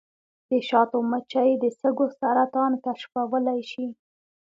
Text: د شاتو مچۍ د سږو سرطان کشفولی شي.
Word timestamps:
د 0.49 0.51
شاتو 0.69 0.97
مچۍ 1.09 1.49
د 1.63 1.65
سږو 1.79 2.07
سرطان 2.19 2.71
کشفولی 2.85 3.59
شي. 3.71 3.87